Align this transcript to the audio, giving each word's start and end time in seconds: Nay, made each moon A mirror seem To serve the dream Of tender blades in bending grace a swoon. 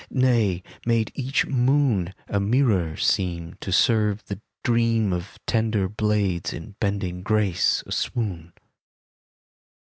Nay, 0.09 0.63
made 0.83 1.11
each 1.13 1.45
moon 1.45 2.15
A 2.27 2.39
mirror 2.39 2.97
seem 2.97 3.53
To 3.59 3.71
serve 3.71 4.25
the 4.25 4.41
dream 4.63 5.13
Of 5.13 5.37
tender 5.45 5.87
blades 5.87 6.53
in 6.53 6.75
bending 6.79 7.21
grace 7.21 7.83
a 7.85 7.91
swoon. 7.91 8.51